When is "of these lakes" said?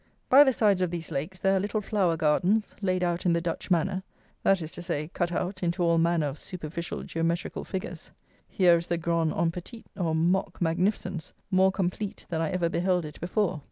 0.81-1.37